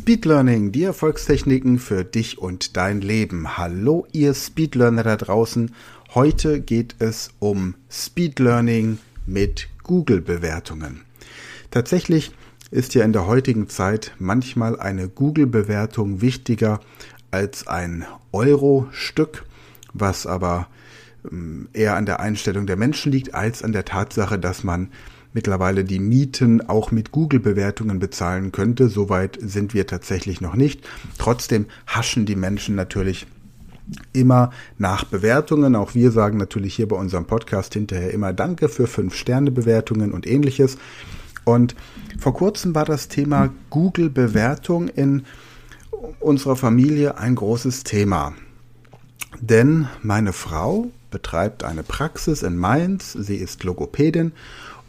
[0.00, 3.58] Speed Learning, die Erfolgstechniken für dich und dein Leben.
[3.58, 5.74] Hallo, ihr Speed Learner da draußen.
[6.14, 11.02] Heute geht es um Speed Learning mit Google-Bewertungen.
[11.70, 12.32] Tatsächlich
[12.70, 16.80] ist ja in der heutigen Zeit manchmal eine Google-Bewertung wichtiger
[17.30, 19.44] als ein Euro-Stück,
[19.92, 20.68] was aber
[21.30, 24.88] ähm, eher an der Einstellung der Menschen liegt, als an der Tatsache, dass man
[25.32, 28.88] mittlerweile die Mieten auch mit Google-Bewertungen bezahlen könnte.
[28.88, 30.86] Soweit sind wir tatsächlich noch nicht.
[31.18, 33.26] Trotzdem haschen die Menschen natürlich
[34.12, 35.74] immer nach Bewertungen.
[35.74, 40.78] Auch wir sagen natürlich hier bei unserem Podcast hinterher immer Danke für Fünf-Sterne-Bewertungen und ähnliches.
[41.44, 41.74] Und
[42.18, 45.24] vor kurzem war das Thema Google-Bewertung in
[46.20, 48.34] unserer Familie ein großes Thema.
[49.40, 54.32] Denn meine Frau betreibt eine Praxis in Mainz, sie ist Logopädin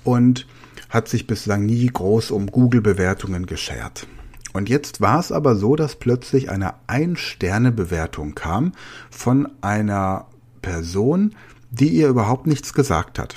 [0.03, 0.47] und
[0.89, 4.07] hat sich bislang nie groß um Google-Bewertungen geschert.
[4.53, 8.73] Und jetzt war es aber so, dass plötzlich eine Ein-Sterne-Bewertung kam
[9.09, 10.25] von einer
[10.61, 11.35] Person,
[11.69, 13.35] die ihr überhaupt nichts gesagt hat.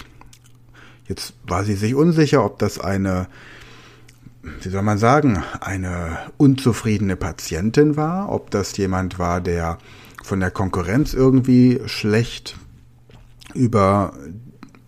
[1.06, 3.28] Jetzt war sie sich unsicher, ob das eine,
[4.62, 9.78] wie soll man sagen, eine unzufriedene Patientin war, ob das jemand war, der
[10.24, 12.56] von der Konkurrenz irgendwie schlecht
[13.54, 14.14] über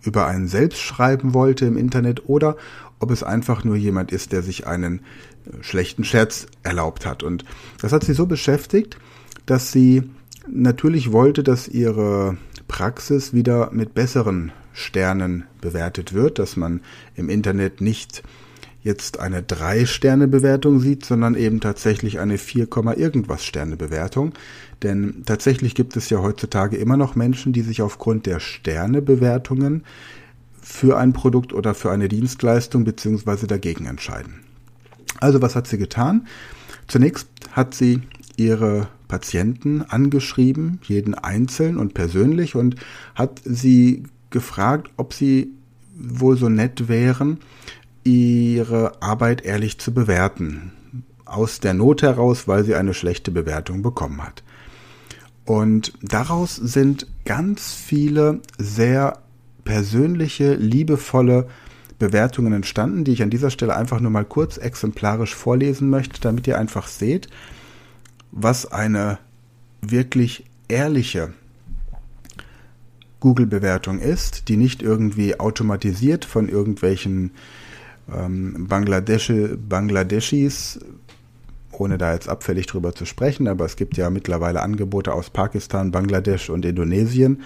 [0.07, 2.55] über einen selbst schreiben wollte im Internet oder
[2.99, 7.21] ob es einfach nur jemand ist, der sich einen äh, schlechten Scherz erlaubt hat.
[7.21, 7.43] Und
[7.81, 8.97] das hat sie so beschäftigt,
[9.45, 10.03] dass sie
[10.49, 16.81] natürlich wollte, dass ihre Praxis wieder mit besseren Sternen bewertet wird, dass man
[17.15, 18.23] im Internet nicht
[18.83, 24.33] jetzt eine 3-Sterne-Bewertung sieht, sondern eben tatsächlich eine 4, irgendwas Sterne-Bewertung.
[24.83, 29.83] Denn tatsächlich gibt es ja heutzutage immer noch Menschen, die sich aufgrund der Sternebewertungen
[30.61, 34.43] für ein Produkt oder für eine Dienstleistung beziehungsweise dagegen entscheiden.
[35.19, 36.27] Also was hat sie getan?
[36.87, 38.01] Zunächst hat sie
[38.35, 42.75] ihre Patienten angeschrieben, jeden einzeln und persönlich und
[43.15, 45.51] hat sie gefragt, ob sie
[45.95, 47.39] wohl so nett wären,
[48.03, 50.71] ihre Arbeit ehrlich zu bewerten.
[51.25, 54.43] Aus der Not heraus, weil sie eine schlechte Bewertung bekommen hat.
[55.47, 59.19] Und daraus sind ganz viele sehr
[59.63, 61.47] persönliche, liebevolle
[61.99, 66.47] Bewertungen entstanden, die ich an dieser Stelle einfach nur mal kurz exemplarisch vorlesen möchte, damit
[66.47, 67.29] ihr einfach seht,
[68.33, 69.19] was eine
[69.81, 71.33] wirklich ehrliche
[73.21, 77.31] Google-Bewertung ist, die nicht irgendwie automatisiert von irgendwelchen
[78.13, 80.81] ähm, Bangladeschi, Bangladeschis
[81.79, 85.91] ohne da jetzt abfällig drüber zu sprechen, aber es gibt ja mittlerweile Angebote aus Pakistan,
[85.91, 87.41] Bangladesch und Indonesien,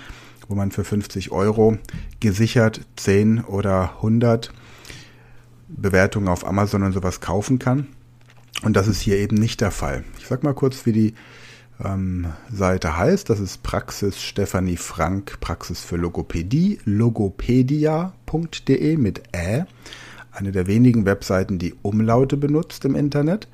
[0.48, 1.78] wo man für 50 Euro
[2.20, 4.52] gesichert 10 oder 100
[5.68, 7.88] Bewertungen auf Amazon und sowas kaufen kann.
[8.64, 10.04] Und das ist hier eben nicht der Fall.
[10.20, 11.14] Ich sag mal kurz, wie die
[11.84, 13.30] ähm, Seite heißt.
[13.30, 19.66] Das ist Praxis Stefanie Frank, Praxis für Logopädie, logopedia.de mit Ä.
[20.32, 23.48] Eine der wenigen Webseiten, die Umlaute benutzt im Internet.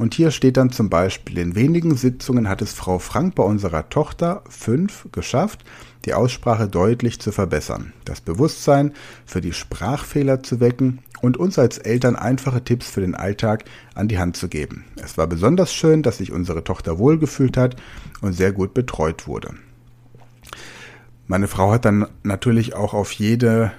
[0.00, 3.90] Und hier steht dann zum Beispiel, in wenigen Sitzungen hat es Frau Frank bei unserer
[3.90, 5.62] Tochter 5 geschafft,
[6.06, 8.94] die Aussprache deutlich zu verbessern, das Bewusstsein
[9.26, 14.08] für die Sprachfehler zu wecken und uns als Eltern einfache Tipps für den Alltag an
[14.08, 14.86] die Hand zu geben.
[14.96, 17.76] Es war besonders schön, dass sich unsere Tochter wohlgefühlt hat
[18.22, 19.52] und sehr gut betreut wurde.
[21.26, 23.70] Meine Frau hat dann natürlich auch auf jede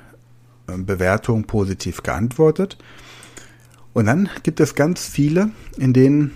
[0.67, 2.77] äh, Bewertung positiv geantwortet
[3.93, 6.31] und dann gibt es ganz viele, in denen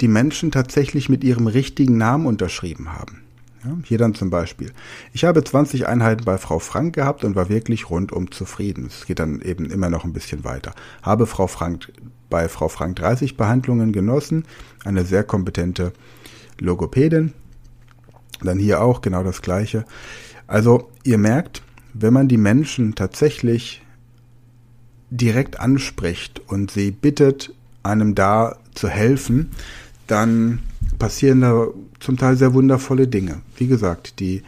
[0.00, 3.22] die Menschen tatsächlich mit ihrem richtigen Namen unterschrieben haben.
[3.64, 4.72] Ja, hier dann zum Beispiel.
[5.12, 8.86] Ich habe 20 Einheiten bei Frau Frank gehabt und war wirklich rundum zufrieden.
[8.86, 10.72] Es geht dann eben immer noch ein bisschen weiter.
[11.02, 11.92] Habe Frau Frank
[12.28, 14.44] bei Frau Frank 30 Behandlungen genossen.
[14.84, 15.92] Eine sehr kompetente
[16.58, 17.32] Logopädin.
[18.42, 19.84] Dann hier auch genau das Gleiche.
[20.46, 21.62] Also ihr merkt,
[21.94, 23.82] wenn man die Menschen tatsächlich
[25.10, 29.50] direkt anspricht und sie bittet, einem da zu helfen,
[30.06, 30.60] dann
[30.98, 31.68] passieren da
[32.00, 33.40] zum Teil sehr wundervolle Dinge.
[33.56, 34.42] Wie gesagt, die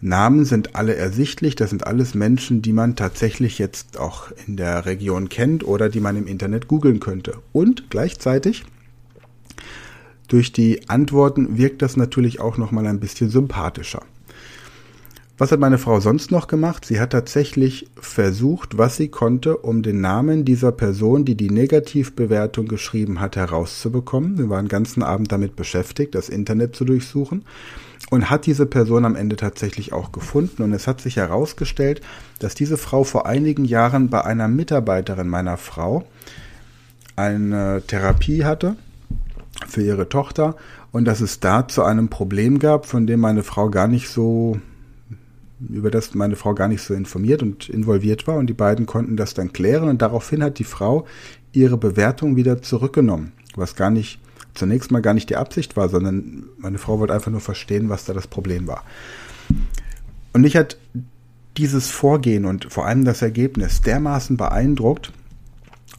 [0.00, 1.56] Namen sind alle ersichtlich.
[1.56, 6.00] Das sind alles Menschen, die man tatsächlich jetzt auch in der Region kennt oder die
[6.00, 7.38] man im Internet googeln könnte.
[7.52, 8.64] Und gleichzeitig
[10.28, 14.02] durch die Antworten wirkt das natürlich auch noch mal ein bisschen sympathischer.
[15.38, 16.86] Was hat meine Frau sonst noch gemacht?
[16.86, 22.68] Sie hat tatsächlich versucht, was sie konnte, um den Namen dieser Person, die die Negativbewertung
[22.68, 24.38] geschrieben hat, herauszubekommen.
[24.38, 27.44] Wir waren den ganzen Abend damit beschäftigt, das Internet zu durchsuchen
[28.08, 30.62] und hat diese Person am Ende tatsächlich auch gefunden.
[30.62, 32.00] Und es hat sich herausgestellt,
[32.38, 36.06] dass diese Frau vor einigen Jahren bei einer Mitarbeiterin meiner Frau
[37.14, 38.76] eine Therapie hatte
[39.68, 40.56] für ihre Tochter
[40.92, 44.58] und dass es da zu einem Problem gab, von dem meine Frau gar nicht so
[45.60, 48.36] über das meine Frau gar nicht so informiert und involviert war.
[48.36, 49.88] Und die beiden konnten das dann klären.
[49.88, 51.06] Und daraufhin hat die Frau
[51.52, 54.20] ihre Bewertung wieder zurückgenommen, was gar nicht
[54.54, 58.04] zunächst mal gar nicht die Absicht war, sondern meine Frau wollte einfach nur verstehen, was
[58.04, 58.84] da das Problem war.
[60.32, 60.78] Und mich hat
[61.56, 65.12] dieses Vorgehen und vor allem das Ergebnis dermaßen beeindruckt,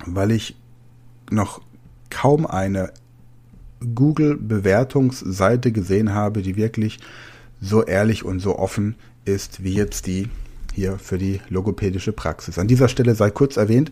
[0.05, 0.55] weil ich
[1.31, 1.61] noch
[2.09, 2.91] kaum eine
[3.95, 6.99] Google-Bewertungsseite gesehen habe, die wirklich
[7.61, 8.95] so ehrlich und so offen
[9.27, 10.29] ist wie jetzt die
[10.73, 12.59] hier für die logopädische Praxis.
[12.59, 13.91] An dieser Stelle sei kurz erwähnt,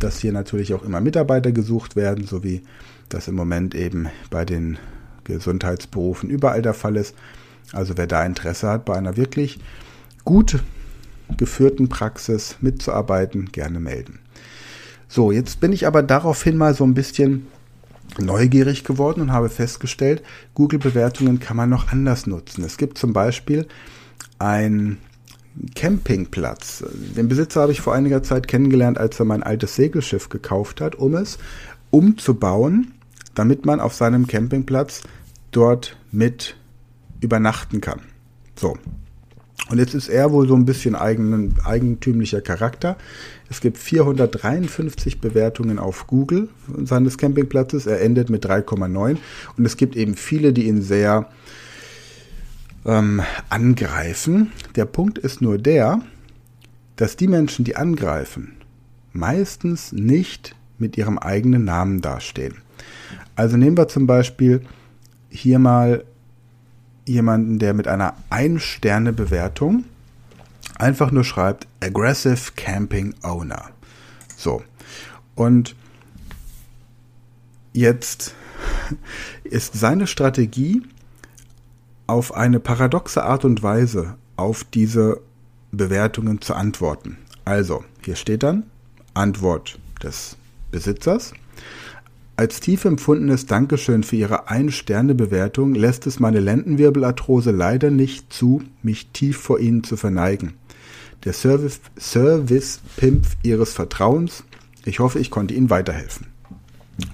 [0.00, 2.62] dass hier natürlich auch immer Mitarbeiter gesucht werden, so wie
[3.08, 4.78] das im Moment eben bei den
[5.22, 7.14] Gesundheitsberufen überall der Fall ist.
[7.72, 9.58] Also wer da Interesse hat, bei einer wirklich
[10.24, 10.60] gut
[11.36, 14.18] geführten Praxis mitzuarbeiten, gerne melden.
[15.08, 17.46] So, jetzt bin ich aber daraufhin mal so ein bisschen
[18.18, 20.22] neugierig geworden und habe festgestellt,
[20.54, 22.64] Google-Bewertungen kann man noch anders nutzen.
[22.64, 23.66] Es gibt zum Beispiel
[24.44, 24.98] ein
[25.74, 26.84] Campingplatz.
[27.16, 30.96] Den Besitzer habe ich vor einiger Zeit kennengelernt, als er mein altes Segelschiff gekauft hat,
[30.96, 31.38] um es
[31.90, 32.92] umzubauen,
[33.34, 35.02] damit man auf seinem Campingplatz
[35.50, 36.56] dort mit
[37.20, 38.00] übernachten kann.
[38.56, 38.76] So.
[39.70, 42.98] Und jetzt ist er wohl so ein bisschen eigenen, eigentümlicher Charakter.
[43.48, 46.48] Es gibt 453 Bewertungen auf Google
[46.84, 47.86] seines Campingplatzes.
[47.86, 49.16] Er endet mit 3,9.
[49.56, 51.30] Und es gibt eben viele, die ihn sehr
[52.84, 54.52] ähm, angreifen.
[54.76, 56.00] Der Punkt ist nur der,
[56.96, 58.56] dass die Menschen, die angreifen,
[59.12, 62.56] meistens nicht mit ihrem eigenen Namen dastehen.
[63.36, 64.62] Also nehmen wir zum Beispiel
[65.28, 66.04] hier mal
[67.06, 69.84] jemanden, der mit einer Ein-Sterne-Bewertung
[70.78, 73.70] einfach nur schreibt Aggressive Camping Owner.
[74.36, 74.62] So.
[75.34, 75.74] Und
[77.72, 78.34] jetzt
[79.44, 80.82] ist seine Strategie,
[82.06, 85.20] auf eine paradoxe Art und Weise auf diese
[85.72, 87.18] Bewertungen zu antworten.
[87.44, 88.64] Also, hier steht dann
[89.14, 90.36] Antwort des
[90.70, 91.32] Besitzers.
[92.36, 99.08] Als tief empfundenes Dankeschön für Ihre Ein-Sterne-Bewertung lässt es meine Lendenwirbelarthrose leider nicht zu, mich
[99.12, 100.54] tief vor Ihnen zu verneigen.
[101.24, 102.80] Der Service-Pimp Service
[103.42, 104.44] Ihres Vertrauens.
[104.84, 106.33] Ich hoffe, ich konnte Ihnen weiterhelfen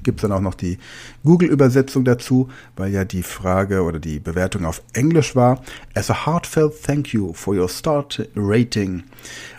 [0.03, 0.79] gibt es dann auch noch die
[1.25, 5.63] Google-Übersetzung dazu, weil ja die Frage oder die Bewertung auf Englisch war.
[5.95, 9.05] As a heartfelt thank you for your start rating.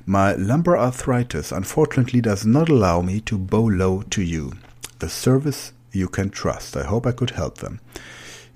[0.06, 4.52] My lumbar arthritis unfortunately does not allow me to bow low to you.
[5.00, 6.76] The service you can trust.
[6.76, 7.80] I hope I could help them.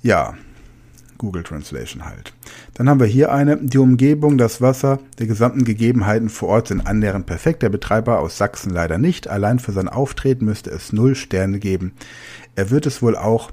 [0.01, 0.35] Ja,
[1.17, 2.33] Google Translation halt.
[2.73, 6.85] Dann haben wir hier eine, die Umgebung, das Wasser, die gesamten Gegebenheiten vor Ort sind
[6.85, 7.63] annähernd perfekt.
[7.63, 9.27] Der Betreiber aus Sachsen leider nicht.
[9.27, 11.93] Allein für sein Auftreten müsste es null Sterne geben.
[12.55, 13.51] Er wird es wohl auch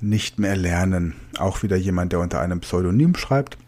[0.00, 1.14] nicht mehr lernen.
[1.38, 3.58] Auch wieder jemand, der unter einem Pseudonym schreibt.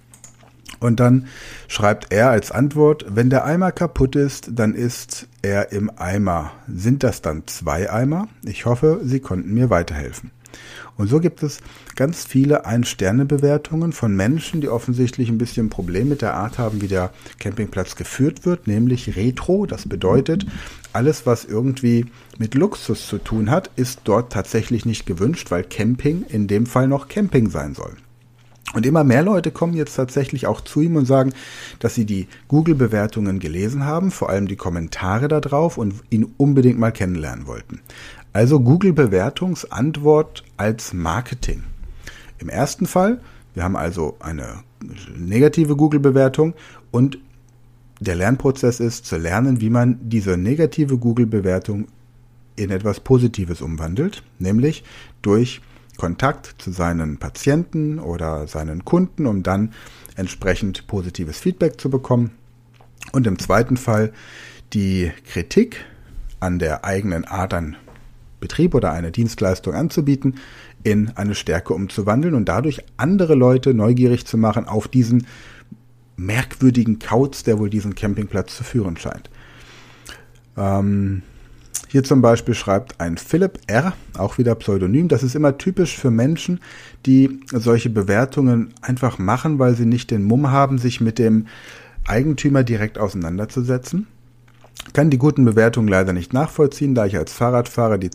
[0.80, 1.26] Und dann
[1.68, 6.52] schreibt er als Antwort, wenn der Eimer kaputt ist, dann ist er im Eimer.
[6.68, 8.28] Sind das dann zwei Eimer?
[8.44, 10.30] Ich hoffe, Sie konnten mir weiterhelfen.
[10.96, 11.60] Und so gibt es
[11.94, 16.80] ganz viele Ein-Sterne-Bewertungen von Menschen, die offensichtlich ein bisschen ein Problem mit der Art haben,
[16.80, 19.66] wie der Campingplatz geführt wird, nämlich Retro.
[19.66, 20.46] Das bedeutet,
[20.92, 22.06] alles, was irgendwie
[22.38, 26.88] mit Luxus zu tun hat, ist dort tatsächlich nicht gewünscht, weil Camping in dem Fall
[26.88, 27.96] noch Camping sein soll.
[28.74, 31.32] Und immer mehr Leute kommen jetzt tatsächlich auch zu ihm und sagen,
[31.78, 36.78] dass sie die Google-Bewertungen gelesen haben, vor allem die Kommentare da drauf und ihn unbedingt
[36.78, 37.80] mal kennenlernen wollten.
[38.36, 41.62] Also Google Bewertungsantwort als Marketing.
[42.38, 43.22] Im ersten Fall,
[43.54, 44.62] wir haben also eine
[45.16, 46.52] negative Google Bewertung
[46.90, 47.16] und
[47.98, 51.88] der Lernprozess ist zu lernen, wie man diese negative Google Bewertung
[52.56, 54.84] in etwas Positives umwandelt, nämlich
[55.22, 55.62] durch
[55.96, 59.72] Kontakt zu seinen Patienten oder seinen Kunden, um dann
[60.14, 62.32] entsprechend positives Feedback zu bekommen.
[63.12, 64.12] Und im zweiten Fall
[64.74, 65.86] die Kritik
[66.38, 67.76] an der eigenen Art an
[68.46, 70.36] Betrieb oder eine Dienstleistung anzubieten,
[70.84, 75.26] in eine Stärke umzuwandeln und dadurch andere Leute neugierig zu machen auf diesen
[76.16, 79.30] merkwürdigen Kauz, der wohl diesen Campingplatz zu führen scheint.
[80.56, 81.22] Ähm,
[81.88, 85.08] hier zum Beispiel schreibt ein Philipp R., auch wieder Pseudonym.
[85.08, 86.60] Das ist immer typisch für Menschen,
[87.04, 91.46] die solche Bewertungen einfach machen, weil sie nicht den Mumm haben, sich mit dem
[92.06, 94.06] Eigentümer direkt auseinanderzusetzen.
[94.92, 98.10] Kann die guten Bewertungen leider nicht nachvollziehen, da ich als Fahrradfahrer die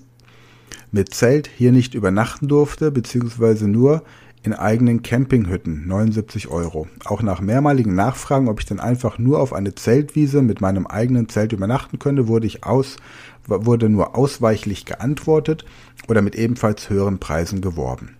[0.91, 4.03] mit Zelt hier nicht übernachten durfte, beziehungsweise nur
[4.43, 6.87] in eigenen Campinghütten, 79 Euro.
[7.05, 11.29] Auch nach mehrmaligen Nachfragen, ob ich dann einfach nur auf eine Zeltwiese mit meinem eigenen
[11.29, 12.97] Zelt übernachten könnte, wurde ich aus,
[13.45, 15.65] wurde nur ausweichlich geantwortet
[16.07, 18.15] oder mit ebenfalls höheren Preisen geworben.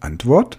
[0.00, 0.58] Antwort?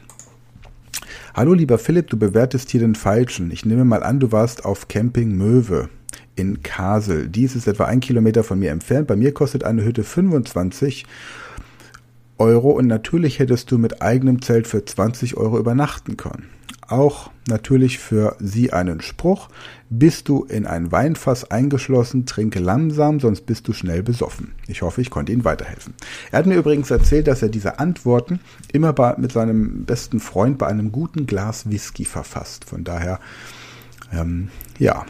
[1.33, 3.49] Hallo lieber Philipp, du bewertest hier den Falschen.
[3.49, 5.89] Ich nehme mal an, du warst auf Camping Möwe
[6.35, 7.27] in Kasel.
[7.27, 9.07] Dies ist etwa ein Kilometer von mir entfernt.
[9.07, 11.05] Bei mir kostet eine Hütte 25
[12.37, 16.49] Euro und natürlich hättest du mit eigenem Zelt für 20 Euro übernachten können.
[16.87, 19.49] Auch natürlich für sie einen Spruch.
[19.89, 24.51] Bist du in ein Weinfass eingeschlossen, trinke langsam, sonst bist du schnell besoffen.
[24.67, 25.93] Ich hoffe, ich konnte Ihnen weiterhelfen.
[26.31, 28.39] Er hat mir übrigens erzählt, dass er diese Antworten
[28.71, 32.65] immer bei, mit seinem besten Freund bei einem guten Glas Whisky verfasst.
[32.65, 33.19] Von daher,
[34.11, 35.05] ähm, ja.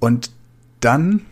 [0.00, 0.30] Und
[0.80, 1.22] dann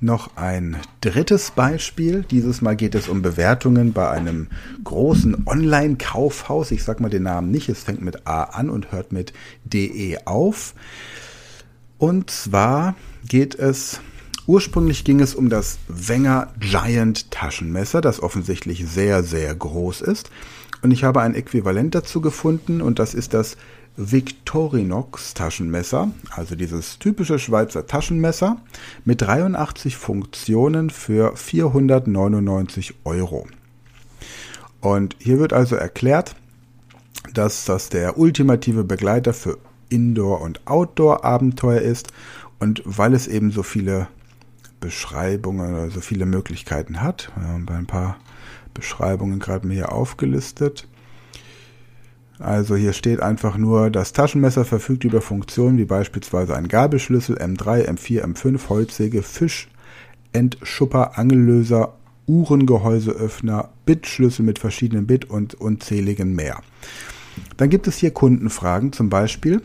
[0.00, 2.24] noch ein drittes Beispiel.
[2.30, 4.48] Dieses Mal geht es um Bewertungen bei einem
[4.82, 6.70] großen Online-Kaufhaus.
[6.70, 7.68] Ich sage mal den Namen nicht.
[7.68, 9.32] Es fängt mit A an und hört mit
[9.64, 10.74] DE auf.
[11.98, 12.94] Und zwar
[13.28, 14.00] geht es
[14.50, 20.28] Ursprünglich ging es um das Wenger Giant Taschenmesser, das offensichtlich sehr, sehr groß ist.
[20.82, 23.56] Und ich habe ein Äquivalent dazu gefunden und das ist das
[24.02, 28.56] Victorinox Taschenmesser, also dieses typische Schweizer Taschenmesser
[29.04, 33.46] mit 83 Funktionen für 499 Euro.
[34.80, 36.34] Und hier wird also erklärt,
[37.34, 39.58] dass das der ultimative Begleiter für
[39.90, 42.08] Indoor- und Outdoor-Abenteuer ist
[42.58, 44.08] und weil es eben so viele
[44.80, 48.16] Beschreibungen so viele Möglichkeiten hat, haben ein paar
[48.72, 50.88] Beschreibungen gerade mir hier aufgelistet,
[52.40, 57.86] also hier steht einfach nur, das Taschenmesser verfügt über Funktionen wie beispielsweise ein Gabelschlüssel, M3,
[57.86, 59.68] M4, M5, Holzsäge, Fisch,
[60.32, 61.94] Entschupper, Angellöser,
[62.26, 66.60] Uhrengehäuseöffner, Bitschlüssel mit verschiedenen Bit und unzähligen mehr.
[67.58, 69.62] Dann gibt es hier Kundenfragen, zum Beispiel,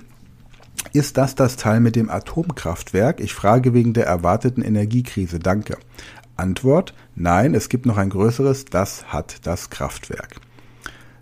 [0.92, 3.22] ist das das Teil mit dem Atomkraftwerk?
[3.22, 5.40] Ich frage wegen der erwarteten Energiekrise.
[5.40, 5.78] Danke.
[6.36, 10.42] Antwort, nein, es gibt noch ein größeres, das hat das Kraftwerk.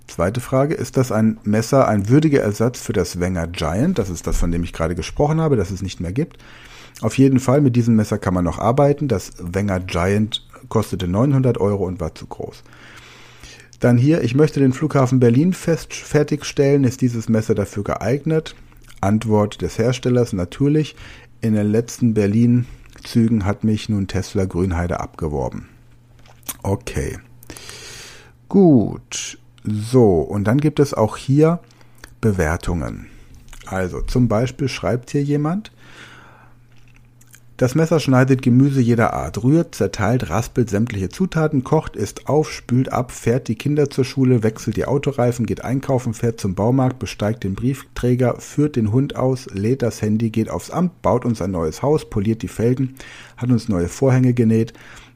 [0.08, 3.98] Zweite Frage, ist das ein Messer ein würdiger Ersatz für das Wenger Giant?
[3.98, 6.38] Das ist das, von dem ich gerade gesprochen habe, das es nicht mehr gibt.
[7.02, 9.08] Auf jeden Fall, mit diesem Messer kann man noch arbeiten.
[9.08, 12.64] Das Wenger Giant kostete 900 Euro und war zu groß.
[13.80, 16.84] Dann hier, ich möchte den Flughafen Berlin fest, fertigstellen.
[16.84, 18.56] Ist dieses Messer dafür geeignet?
[19.02, 20.96] Antwort des Herstellers natürlich.
[21.42, 25.68] In den letzten Berlin-Zügen hat mich nun Tesla Grünheide abgeworben.
[26.62, 27.18] Okay.
[28.48, 29.38] Gut.
[29.64, 31.60] So, und dann gibt es auch hier
[32.22, 33.08] Bewertungen.
[33.66, 35.72] Also zum Beispiel schreibt hier jemand,
[37.64, 42.92] das Messer schneidet Gemüse jeder Art, rührt, zerteilt, raspelt sämtliche Zutaten, kocht, isst auf, spült
[42.92, 47.46] ab, fährt die Kinder zur Schule, wechselt die Autoreifen, geht einkaufen, fährt zum Baumarkt, besteigt
[47.46, 51.52] den Briefträger, führt den Hund aus, lädt das Handy, geht aufs Amt, baut uns ein
[51.52, 52.96] neues Haus, poliert die Felgen,
[53.38, 54.74] hat uns neue Vorhänge genäht,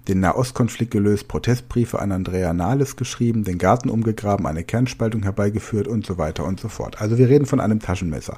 [0.08, 6.06] den Nahostkonflikt gelöst, Protestbriefe an Andrea Nahles geschrieben, den Garten umgegraben, eine Kernspaltung herbeigeführt und
[6.06, 7.02] so weiter und so fort.
[7.02, 8.38] Also wir reden von einem Taschenmesser.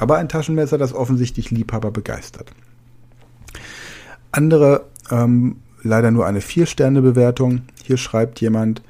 [0.00, 2.52] Aber ein Taschenmesser, das offensichtlich Liebhaber begeistert.
[4.34, 7.62] Andere, ähm, leider nur eine Vier-Sterne-Bewertung.
[7.84, 8.82] Hier schreibt jemand,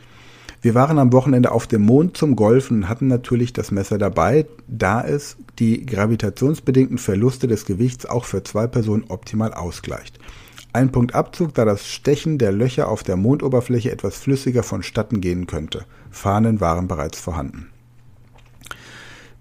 [0.62, 4.46] wir waren am Wochenende auf dem Mond zum Golfen und hatten natürlich das Messer dabei,
[4.66, 10.18] da es die gravitationsbedingten Verluste des Gewichts auch für zwei Personen optimal ausgleicht.
[10.72, 15.46] Ein Punkt Abzug, da das Stechen der Löcher auf der Mondoberfläche etwas flüssiger vonstatten gehen
[15.46, 15.84] könnte.
[16.10, 17.68] Fahnen waren bereits vorhanden.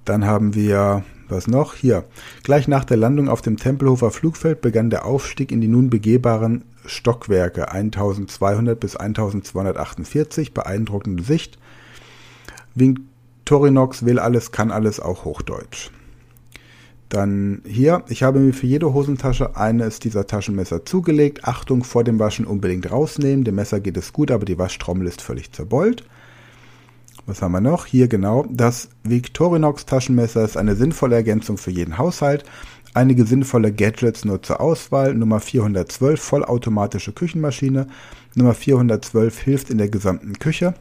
[0.03, 1.75] Dann haben wir, was noch?
[1.75, 2.05] Hier.
[2.43, 6.63] Gleich nach der Landung auf dem Tempelhofer Flugfeld begann der Aufstieg in die nun begehbaren
[6.85, 10.53] Stockwerke 1200 bis 1248.
[10.53, 11.57] Beeindruckende Sicht.
[12.75, 15.91] Victorinox will alles, kann alles, auch Hochdeutsch.
[17.09, 21.43] Dann hier, ich habe mir für jede Hosentasche eines dieser Taschenmesser zugelegt.
[21.43, 23.43] Achtung, vor dem Waschen unbedingt rausnehmen.
[23.43, 26.03] Dem Messer geht es gut, aber die Waschtrommel ist völlig zerbeult.
[27.25, 27.85] Was haben wir noch?
[27.85, 28.45] Hier genau.
[28.49, 32.43] Das Victorinox Taschenmesser ist eine sinnvolle Ergänzung für jeden Haushalt.
[32.93, 35.13] Einige sinnvolle Gadgets nur zur Auswahl.
[35.13, 37.87] Nummer 412 vollautomatische Küchenmaschine.
[38.35, 40.73] Nummer 412 hilft in der gesamten Küche.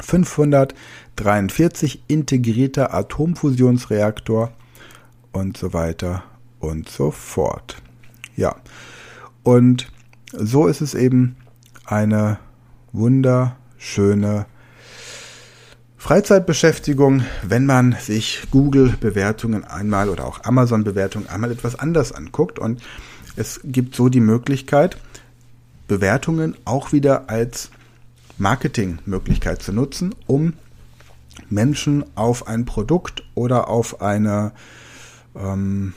[0.00, 4.52] 543 integrierter Atomfusionsreaktor
[5.32, 6.24] und so weiter
[6.60, 7.82] und so fort.
[8.36, 8.54] Ja,
[9.42, 9.90] und
[10.32, 11.36] so ist es eben
[11.84, 12.38] eine
[12.92, 14.46] wunderschöne
[15.98, 22.60] Freizeitbeschäftigung, wenn man sich Google-Bewertungen einmal oder auch Amazon-Bewertungen einmal etwas anders anguckt.
[22.60, 22.80] Und
[23.34, 24.96] es gibt so die Möglichkeit,
[25.88, 27.70] Bewertungen auch wieder als
[28.38, 30.54] Marketingmöglichkeit zu nutzen, um
[31.50, 34.52] Menschen auf ein Produkt oder auf eine,
[35.34, 35.94] ähm,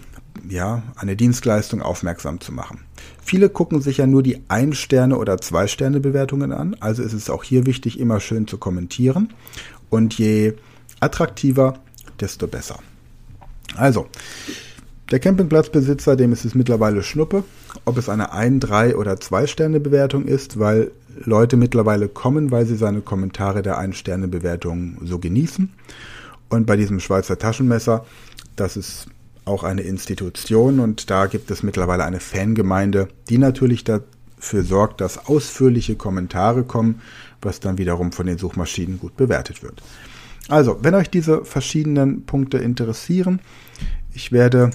[0.50, 2.86] ja, eine Dienstleistung aufmerksam zu machen.
[3.24, 7.68] Viele gucken sich ja nur die Ein-Sterne- oder Zwei-Sterne-Bewertungen an, also ist es auch hier
[7.68, 9.34] wichtig, immer schön zu kommentieren.
[9.92, 10.54] Und je
[11.00, 11.78] attraktiver,
[12.20, 12.80] desto besser.
[13.76, 14.08] Also,
[15.12, 17.44] der Campingplatzbesitzer, dem ist es mittlerweile Schnuppe,
[17.86, 20.92] ob es eine Ein-, Drei- oder Zwei-Sterne-Bewertung ist, weil
[21.24, 25.70] Leute mittlerweile kommen, weil sie seine Kommentare der Ein-Sterne-Bewertung so genießen.
[26.50, 28.06] Und bei diesem Schweizer Taschenmesser,
[28.56, 29.08] das ist
[29.44, 35.28] auch eine Institution und da gibt es mittlerweile eine Fangemeinde, die natürlich dafür sorgt, dass
[35.28, 37.02] ausführliche Kommentare kommen,
[37.42, 39.82] was dann wiederum von den Suchmaschinen gut bewertet wird.
[40.48, 43.40] Also, wenn euch diese verschiedenen Punkte interessieren,
[44.14, 44.72] ich werde,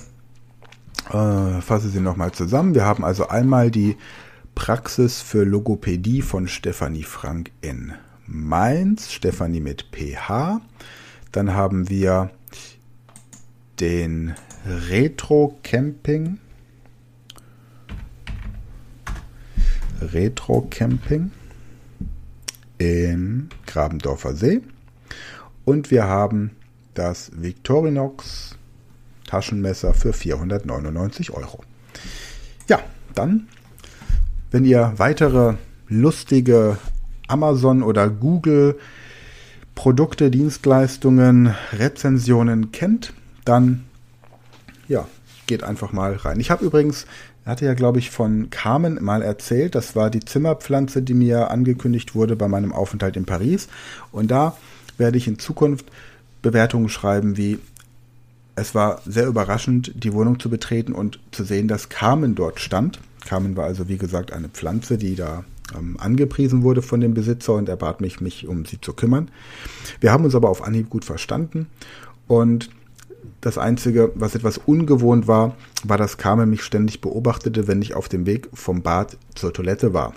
[1.11, 2.75] äh, fasse sie nochmal zusammen.
[2.75, 3.97] Wir haben also einmal die
[4.55, 7.93] Praxis für Logopädie von Stefanie Frank in
[8.27, 10.61] Mainz, Stefanie mit PH.
[11.33, 12.31] Dann haben wir
[13.81, 14.35] den
[14.89, 16.39] Retro Camping.
[20.01, 21.31] Retro Camping
[22.79, 24.63] im Grabendorfer See.
[25.65, 26.53] Und wir haben
[26.95, 28.57] das Victorinox
[29.27, 31.63] Taschenmesser für 499 Euro.
[32.69, 32.81] Ja,
[33.15, 33.49] dann,
[34.51, 35.55] wenn ihr weitere
[35.89, 36.79] lustige
[37.29, 38.79] Amazon oder Google
[39.75, 43.13] Produkte, Dienstleistungen, Rezensionen kennt,
[43.45, 43.85] dann
[44.89, 45.07] ja,
[45.47, 46.41] geht einfach mal rein.
[46.41, 47.07] Ich habe übrigens,
[47.45, 52.15] hatte ja, glaube ich, von Carmen mal erzählt, das war die Zimmerpflanze, die mir angekündigt
[52.15, 53.69] wurde bei meinem Aufenthalt in Paris.
[54.11, 54.57] Und da
[54.99, 55.87] werde ich in Zukunft
[56.43, 57.59] Bewertungen schreiben wie
[58.57, 62.99] es war sehr überraschend, die Wohnung zu betreten und zu sehen, dass Carmen dort stand.
[63.27, 65.45] Carmen war also, wie gesagt, eine Pflanze, die da
[65.77, 69.29] ähm, angepriesen wurde von dem Besitzer und er bat mich, mich um sie zu kümmern.
[70.01, 71.67] Wir haben uns aber auf Anhieb gut verstanden
[72.29, 72.71] und
[73.41, 78.09] das Einzige, was etwas ungewohnt war, war, dass Carmen mich ständig beobachtete, wenn ich auf
[78.09, 80.15] dem Weg vom Bad zur Toilette war.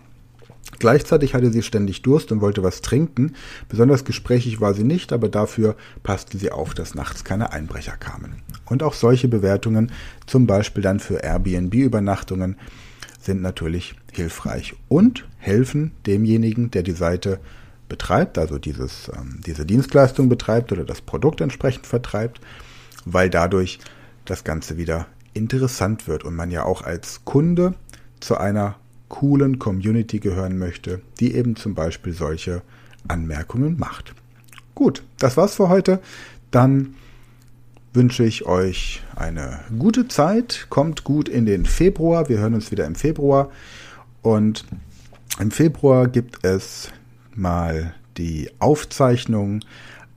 [0.78, 3.34] Gleichzeitig hatte sie ständig Durst und wollte was trinken.
[3.68, 8.44] Besonders gesprächig war sie nicht, aber dafür passte sie auf, dass nachts keine Einbrecher kamen.
[8.66, 9.92] Und auch solche Bewertungen,
[10.28, 12.56] zum Beispiel dann für Airbnb-Übernachtungen,
[13.20, 17.40] sind natürlich hilfreich und helfen demjenigen, der die Seite
[17.90, 22.40] betreibt, also dieses, ähm, diese Dienstleistung betreibt oder das Produkt entsprechend vertreibt,
[23.06, 23.80] weil dadurch
[24.26, 27.74] das Ganze wieder interessant wird und man ja auch als Kunde
[28.20, 28.76] zu einer
[29.08, 32.62] coolen Community gehören möchte, die eben zum Beispiel solche
[33.08, 34.14] Anmerkungen macht.
[34.76, 36.00] Gut, das war's für heute.
[36.52, 36.96] Dann
[37.94, 40.68] wünsche ich euch eine gute Zeit.
[40.70, 42.30] Kommt gut in den Februar.
[42.30, 43.50] Wir hören uns wieder im Februar.
[44.22, 44.66] Und
[45.40, 46.90] im Februar gibt es
[47.36, 49.62] mal die Aufzeichnung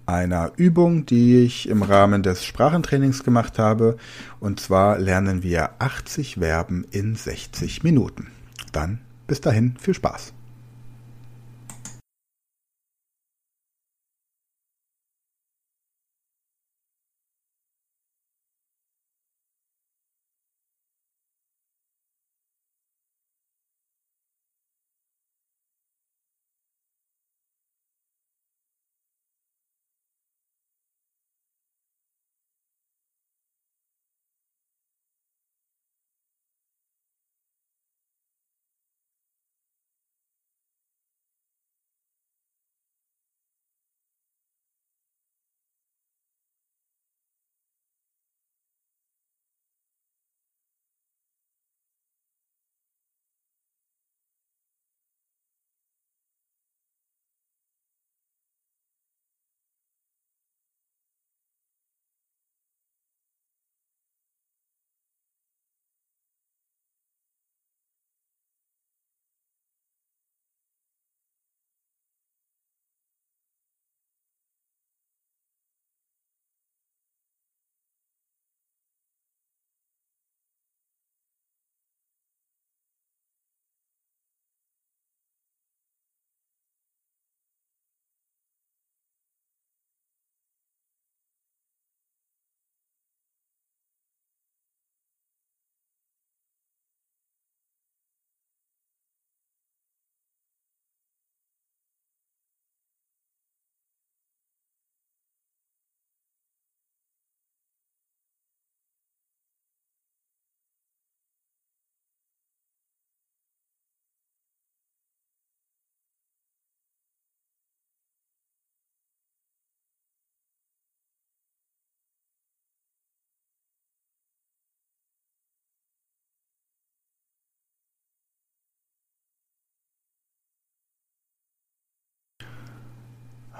[0.07, 3.97] einer Übung, die ich im Rahmen des Sprachentrainings gemacht habe.
[4.41, 8.29] Und zwar lernen wir 80 Verben in 60 Minuten.
[8.73, 10.33] Dann bis dahin viel Spaß.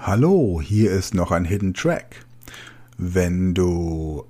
[0.05, 2.25] Hallo, hier ist noch ein Hidden Track.
[2.97, 4.25] Wenn du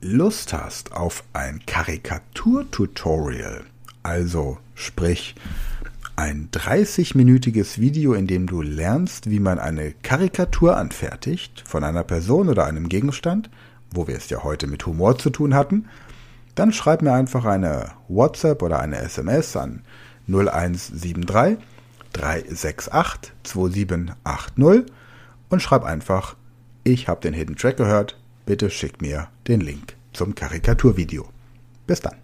[0.00, 3.64] Lust hast auf ein Karikatur-Tutorial,
[4.04, 5.34] also sprich
[6.14, 12.48] ein 30-minütiges Video, in dem du lernst, wie man eine Karikatur anfertigt von einer Person
[12.48, 13.50] oder einem Gegenstand,
[13.90, 15.86] wo wir es ja heute mit Humor zu tun hatten,
[16.54, 19.82] dann schreib mir einfach eine WhatsApp oder eine SMS an
[20.28, 21.58] 0173
[22.12, 24.92] 368 2780
[25.48, 26.36] und schreib einfach,
[26.84, 31.28] ich habe den Hidden Track gehört, bitte schick mir den Link zum Karikaturvideo.
[31.86, 32.16] Bis dann.